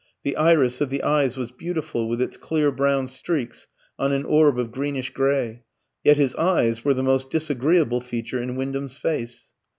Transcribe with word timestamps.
The 0.23 0.35
iris 0.35 0.81
of 0.81 0.89
the 0.89 1.03
eyes 1.03 1.37
was 1.37 1.51
beautiful, 1.51 2.09
with 2.09 2.23
its 2.23 2.35
clear 2.35 2.71
brown 2.71 3.07
streaks 3.07 3.67
on 3.99 4.11
an 4.11 4.25
orb 4.25 4.57
of 4.57 4.71
greenish 4.71 5.11
grey; 5.11 5.61
yet 6.03 6.17
his 6.17 6.33
eyes 6.37 6.83
were 6.83 6.95
the 6.95 7.03
most 7.03 7.29
disagreeable 7.29 8.01
feature 8.01 8.41
in 8.41 8.55
Wyndham's 8.55 8.97
face. 8.97 9.53